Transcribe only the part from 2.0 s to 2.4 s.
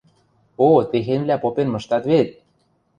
вет!